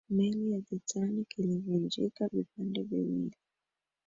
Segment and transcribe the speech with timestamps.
[0.09, 3.35] meli ya titanic ilivunjika vipande viwili